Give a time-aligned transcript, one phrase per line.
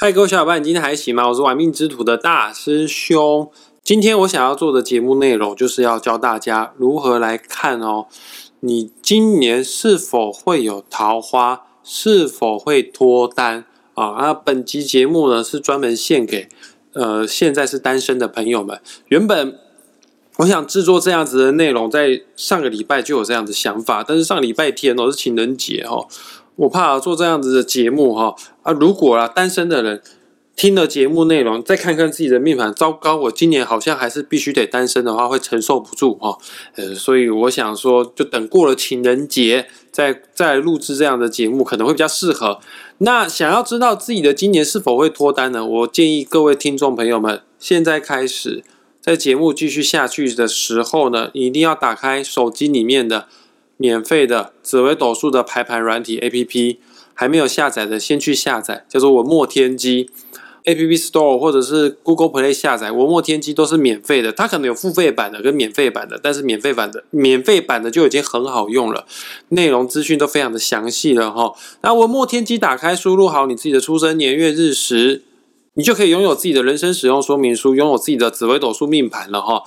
[0.00, 1.26] 嗨，各位小伙伴，你今天还行吗？
[1.26, 3.50] 我是玩命之徒的大师兄。
[3.82, 8.06] 今天我想要做的节目内容，就是要教大家如何来看哦，
[8.60, 13.64] 你今年是否会有桃花，是否会脱单
[13.94, 14.14] 啊？
[14.20, 16.48] 那本集节目呢，是专门献给
[16.92, 18.80] 呃现在是单身的朋友们。
[19.08, 19.58] 原本
[20.36, 26.06] 我想制作这样子的内容，在上个礼拜就有这样的想法，但是上礼拜天哦是情人节哦。
[26.58, 30.02] 我怕做这样子的节目哈啊，如果啊单身的人
[30.56, 36.36] 听了节目内容，再看看自己的命盘，糟糕，我今年好像还是必须得单身的话，会承受不住哈。
[36.74, 42.58] 呃，所以我想说，就等过了情人节，再再录制这样的节目，可能会比较适合。
[42.98, 45.64] 那想要知道自己的今年是否会脱单呢？
[45.64, 48.64] 我建议各位听众朋友们，现在开始，
[49.00, 53.28] 在节目继续下去的时候呢，一定要打开手机里面的。
[53.78, 56.80] 免费的紫微斗数的排盘软体 A P P
[57.14, 60.10] 还没有下载的，先去下载，叫做文墨天机
[60.64, 64.32] A P P Store 或者是 Google Play 下载文墨天机都是免费的。
[64.32, 69.06] 它可能有付费版的跟免费版的，但是免费版的免费版的就已经很好用了，
[69.48, 71.54] 内容资讯都非常的详细了哈。
[71.80, 75.22] 那文墨天机打开，输入好你自己的出生年月日时，
[75.74, 79.62] 你就可以拥有自己的人生使用说明书，拥有自己的紫微斗数命盘了哈。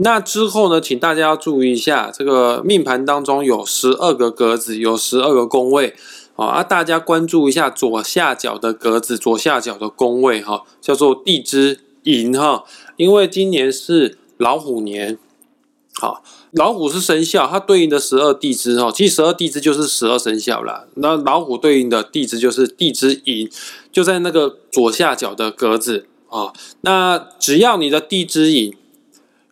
[0.00, 5.96] 那之后呢，请大家要注意一下，这个命盘当中有十二个格子，有十二个宫位
[6.36, 12.62] 啊，大家关注一下左下角的格子，左下角的宫位哈，叫做地支寅哈，
[12.96, 15.18] 因为今年是老虎年，
[15.94, 23.50] 好，老虎是生肖，它对应的十二地支哈，其实十二地支就是十二生肖啦，那老虎对应的地支就是地支寅，
[23.90, 28.72] 就在那个左下角的格子啊，那只要你的地支寅。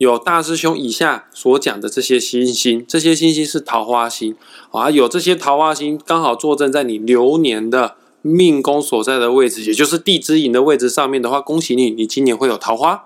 [0.00, 4.34] 有大师兄以下所讲的这些星星，这些星星是桃花星
[4.70, 13.04] 啊，有这些桃花星刚好坐镇在你流年的命宫所在的位置，也就是地支寅的位置上面的话，恭喜你，你今年会有桃花，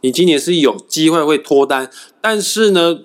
[0.00, 1.88] 你今年是有机会会脱单，
[2.20, 2.98] 但是呢。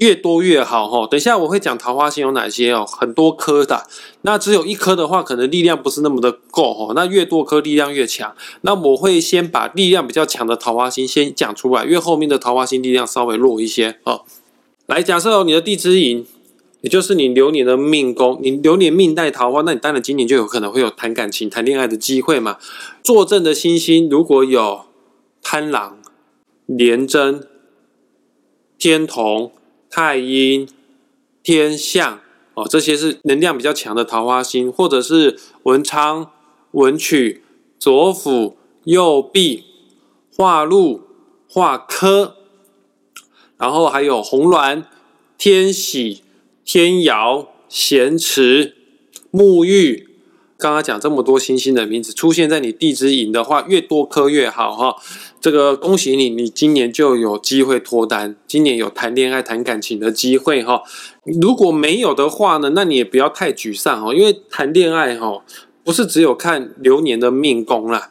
[0.00, 3.86] 越多越好哈，等一下我会讲桃花星有哪些哦，很多颗的，
[4.22, 8.34] 那只有一颗的话，可能力量不是那么的够哈，那越多颗力量越强。
[8.62, 14.22] 那我会先把力量比较强的桃花星先讲出来，因为后面的桃花星力量稍微弱一些哦。
[14.86, 16.26] 来，假设你的地支寅，
[16.80, 22.56] 也就是你流年的命宫，你流年命带桃花，那你当然今年就有可能会有谈感情、谈恋爱的机会嘛。
[23.02, 24.86] 坐镇的星星如果有
[25.42, 25.98] 贪狼、
[26.64, 27.46] 廉贞、
[28.78, 29.52] 天同。
[29.90, 30.68] 太阴、
[31.42, 32.20] 天象
[32.54, 36.30] 哦，这些是能量比较强的桃花星，或者是文昌、
[36.70, 37.42] 文曲、
[37.78, 39.64] 左辅、右弼、
[40.36, 41.02] 化禄、
[41.48, 42.36] 化科，
[43.58, 44.84] 然后还有红鸾、
[45.36, 46.22] 天喜、
[46.64, 48.76] 天姚、咸池、
[49.32, 50.06] 沐浴。
[50.56, 54.96] 刚刚讲这么多星星的名字出现在你地支寅的话，越多颗越好哈。
[55.40, 60.82] 这个恭喜你，你今年就有机会脱单，今年有谈恋爱、谈感情的机会哈。
[61.24, 65.42] 如果没有的话呢，那你也不要太沮丧哦，因为谈恋爱哈
[65.82, 68.10] 不是只有看流年的命宫啦。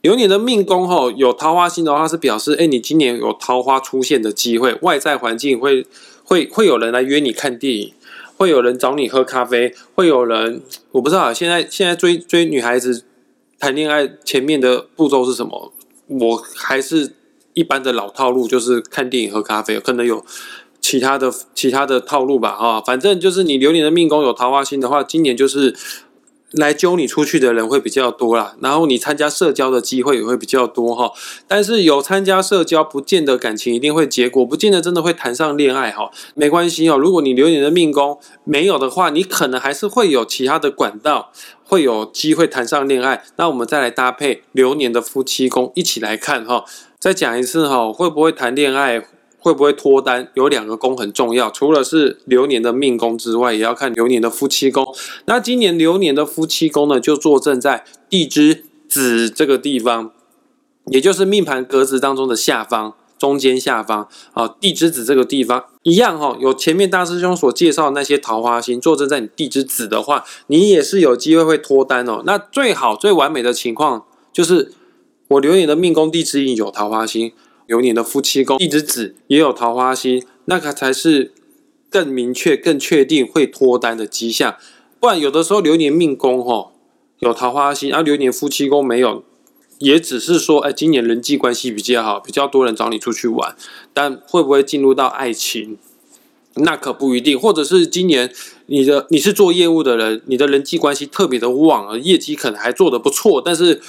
[0.00, 5.86] 流年的命宫哈有桃花星的话，是表示哎，你今年有桃花出现的机会，外在环境会
[6.24, 7.92] 会会有人来约你看电影。
[8.36, 10.62] 会有人找你喝咖啡，会有人
[10.92, 11.34] 我不知道。
[11.34, 13.02] 现在现在追追女孩子
[13.58, 15.72] 谈恋爱前面的步骤是什么？
[16.08, 17.14] 我还是
[17.54, 20.24] 一般的老套路，就是看电影、喝咖啡，可能有
[20.80, 22.50] 其他的其他的套路吧。
[22.50, 25.74] 啊，反正就是你流年的命宫有桃花星的话，今年就是。
[26.52, 31.12] 来揪你出去的人会比较多啦，然后你参加社交的机会也会比较多哈。
[31.46, 36.10] 但是有参加社交，不见得感情一定会结果，不见得真的会谈上恋爱哈。
[36.34, 41.30] 没关系哦，如果你流年的命宫没有的话，你可能还是会有其他的管道，
[41.68, 43.22] 会有机会谈上恋爱。
[43.36, 46.64] 那我们再来搭配流年的夫妻宫一起来看哈。
[46.98, 49.06] 再讲一次哈，会不会谈恋爱？
[49.40, 50.28] 会不会脱单？
[50.34, 54.84] 有两个宫很重要，除了是流年的命宫之外，也要看流年的夫妻宫。
[55.26, 60.10] 那今年流年的夫妻宫呢，就坐镇在地支子这个地方，
[60.86, 64.48] 也就是命盘格子当中的下方、中间下方啊。
[64.60, 72.22] 地支子这个地方一样哈，有前面大师兄所介绍那些桃花星坐镇在你地支子的话，你也是有机会会脱单哦。
[72.26, 74.72] 那最好最完美的情况就是
[75.28, 77.32] 我流年的命宫地支印有桃花星。
[77.66, 81.32] 有你的夫妻宫地支子也有桃花星，那个才是
[81.90, 84.56] 更明确、更确定会脱单的迹象。
[84.98, 86.72] 不然有的时候流年命宫哈
[87.18, 89.22] 有桃花星，而流年夫妻宫没有，
[89.78, 93.54] 也只是说，哎，今年人际关系比较好，比较多人找你出去玩，
[93.94, 95.78] 但会不会进入到爱情，
[96.54, 97.38] 那可不一定。
[97.38, 98.32] 或者是今年
[98.66, 103.80] 你的你是做业务的人，你的人际关系特别的旺，业绩可能还做得不错，但是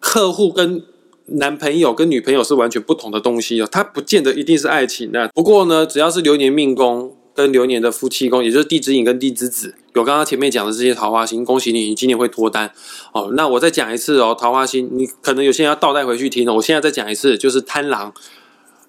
[0.00, 0.82] 客户跟
[1.26, 5.28] 男朋友跟女朋友是完全不同的东西哦，它不见得一定是爱情的。
[5.34, 12.72] 不过呢，只要是流年命宫跟流年的夫妻宫，也就是地支引跟地支子，有刚刚前面讲的这些桃花星，恭喜你，你今年会脱单
[13.12, 13.30] 哦。
[13.36, 16.54] 那我再讲一次哦，桃花星，你可能有些人要倒带回去听哦。
[16.54, 18.14] 我现在再讲一次，就是贪狼、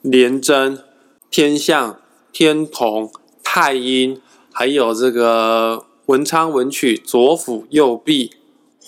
[0.01, 0.79] 廉贞、
[1.29, 1.99] 天象、
[2.31, 3.11] 天同、
[3.43, 4.21] 太阴，
[4.51, 8.31] 还有这个文昌、文曲、左辅、右弼。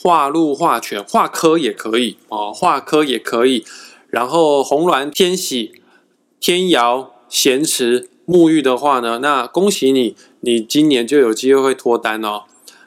[0.01, 3.65] 化禄化权化科也可以哦，化科也可以。
[4.07, 5.73] 然后红鸾天喜
[6.39, 12.43] 天姚咸池沐浴的话呢，那恭喜你，你今年就有机会会脱单哦。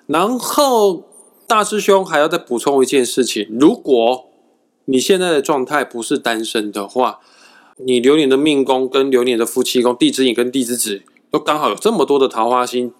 [0.06, 1.02] 然后
[1.48, 4.26] 大师兄还要再补充一件事情：如果
[4.84, 7.18] 你现在的状态不是单身的话，
[7.84, 12.92] 你流年的命宫跟流年的夫妻宫地支引跟地支子都刚好有这么多的桃花星，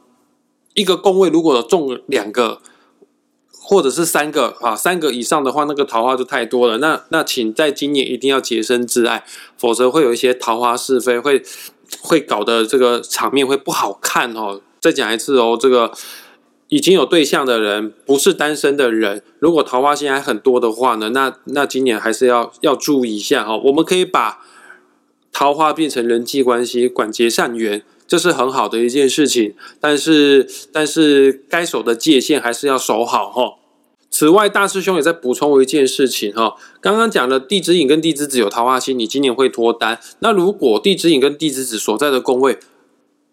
[0.75, 2.61] 一个宫位如果中两个。
[3.65, 6.79] 或者是三个啊，三个以上的话，那个桃花就太多了。
[6.79, 9.25] 那那，请在今年一定要洁身自爱，
[9.57, 11.41] 否则会有一些桃花是非，会
[12.01, 14.61] 会搞得这个场面会不好看哦。
[14.81, 15.93] 再讲一次哦，这个
[16.69, 23.57] 已经有对象的人，不是单身的人，如果桃花心还很多的话呢，那那今年还是要要注意一下哈。
[23.57, 24.41] 我们可以把
[25.31, 27.83] 桃花变成人际关系，广结善缘。
[28.05, 33.55] 这是很好的一件事情，但是但是该守的界限还是要守好哈。
[34.13, 36.55] 此外，大师兄也在补充一件事情哈。
[36.83, 39.99] 刚刚讲的地支引跟地支子有桃花星，你今年会脱单。
[40.19, 42.59] 那如果地支引跟地支子所在的宫位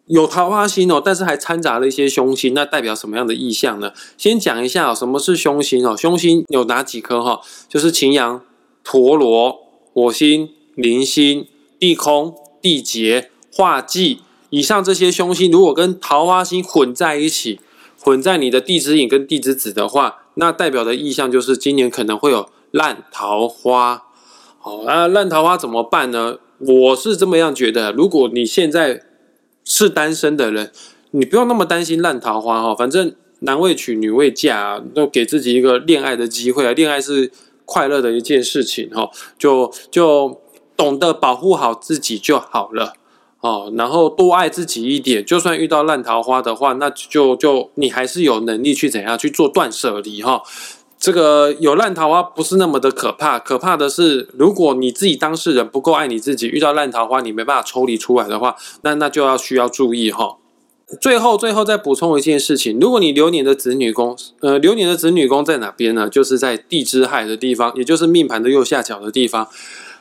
[0.07, 3.91] 有桃花星哦，但是还掺杂了一些凶星，那代表什么样的意象呢？
[4.17, 5.97] 先讲一下什么是凶星哦。
[5.97, 7.41] 凶星有哪几颗哈？
[7.67, 8.41] 就是擎羊、
[8.81, 9.59] 陀螺、
[9.93, 11.45] 火星、铃星、
[11.77, 14.21] 地空、地劫、化忌。
[14.49, 17.59] 以上这些凶星如果跟桃花星混在一起，
[18.01, 24.05] 混在你的地支引跟地支子的话，那代表的意象就是今年可能会有烂桃花。
[24.57, 26.39] 好，那烂桃花怎么办呢？
[26.59, 29.03] 我是这么样觉得，如果你现在
[29.63, 30.71] 是单身的人，
[31.11, 36.71] 你不用那么担心烂桃花哈，反正男未娶女未嫁，都给自己一个恋爱的机会啊。
[36.71, 37.31] 恋爱是
[37.65, 40.41] 快乐的一件事情哈，就就
[40.75, 42.93] 懂得保护好自己就好了。
[43.41, 50.41] 哦，然后多爱自己一点，就算遇到烂桃花的话，那就就你还是有能力去怎样去做断舍离哈。
[50.99, 60.35] 这个有烂桃花不是那么的可怕，可怕的是如果你自己当事人不够爱你自己，遇到烂桃花你没办法抽离出来的话，那那就要需要注意哈。
[60.99, 66.09] 最后最后再补充一件事情，如果你流年的子女宫，呃，流年的子女宫在哪边呢？
[66.09, 69.47] 就是在地支亥的地方，也就是命盘的右下角的地方，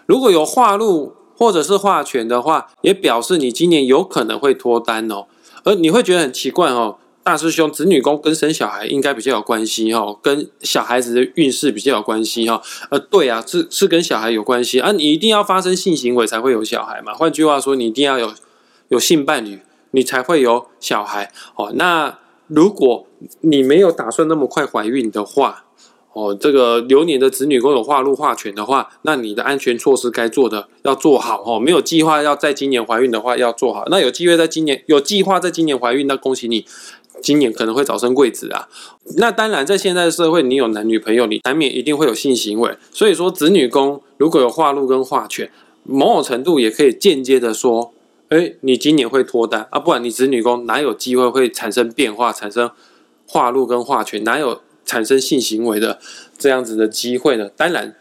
[0.07, 1.13] 如果有化禄。
[1.39, 5.27] 或者是化权的话，也表示你今年有可能会脱单哦。
[5.63, 12.61] 而你会觉得很奇怪哦，大师兄，子女宫跟生小孩应该比较有关系哦，跟小孩子的运势比较有关系哈。
[12.91, 14.91] 呃，对啊，是是跟小孩有关系啊。
[14.91, 17.15] 你一定要发生性行为才会有小孩嘛？
[17.15, 18.33] 换句话说，你一定要有
[18.89, 19.61] 有性伴侣，
[19.93, 21.71] 你才会有小孩哦。
[21.75, 23.07] 那如果
[23.43, 25.65] 你没有打算那么快怀孕的话，
[26.19, 31.61] 哦，这个流年的子女宫有化禄化权的话，那你的安全措施该做的要做好哦。
[31.61, 33.85] 没有计划要在今年怀孕的话，要做好。
[33.89, 36.65] 那有机会在今年有计划在今年怀孕，那恭喜你，
[37.23, 38.67] 今年可能会早生贵子啊。
[39.17, 42.77] 那当然，在现在的社会，你有男女朋友，你难免一定会有性行为。
[42.91, 45.49] 所以说，子女宫如果有化禄跟化权，
[45.85, 47.93] 某种程度也可以间接的说，
[48.31, 49.79] 哎，你今年会脱单啊。
[49.79, 52.69] 不然你子女宫哪有机会会产生变化，产生
[53.25, 54.61] 化禄跟化权，哪有？
[54.89, 55.99] 产生性行为的
[56.39, 57.51] 这样子的机会呢？
[57.55, 57.95] 当然，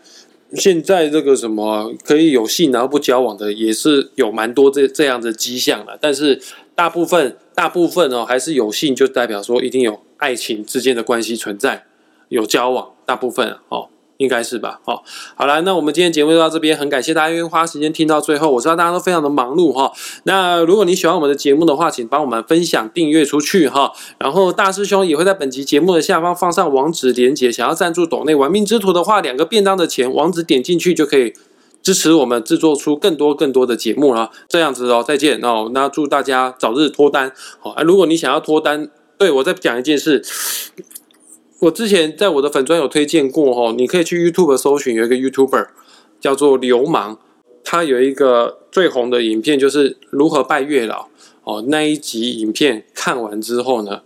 [0.54, 5.98] 现在这个什么可以有性然后不交往的，也是有蛮多这这样的迹象了。
[6.00, 6.42] 但是
[6.74, 11.86] 大部分大部分哦，还是有性就代表说一定有爱情之间的关系存在，
[12.30, 13.90] 有交往，大部分哦。
[14.18, 15.04] 应该是吧，好，
[15.36, 18.52] 好了，那我们今天节目就到这边，很感谢大家愿意花时间听到最后。
[18.52, 19.92] 我知道大家都非常的忙碌哈，
[20.24, 23.92] 那如果你喜欢我们的节目的话，请帮我们分享、订阅出去哈。
[24.18, 31.34] 然后大师兄也会在本集节目的下方放上网址连接，想要赞助岛内玩命之徒的话，两个便当的钱，网址点进去就可以
[31.84, 34.32] 支持我们制作出更多更多的节目了。
[34.48, 37.32] 这样子哦，再见哦，那祝大家早日脱单。
[37.60, 40.24] 好，啊，如果你想要脱单，对我再讲一件事。
[41.60, 45.68] 我之前在我的粉专有推荐过哈，你可以去 YouTube 搜寻，有一个 YouTuber
[46.20, 47.18] 叫做流氓，
[47.64, 51.08] 他有一个最红的影片就是如何拜月老
[51.44, 51.64] 哦。
[51.68, 54.02] 那一集影片看完之后呢，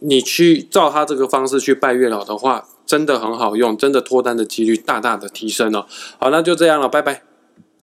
[0.00, 5.86] 你去照他这个方式去拜月老的话，真的很好用，真的脱单的几率大大的提升哦。
[6.18, 7.29] 好，那就这样了，拜拜。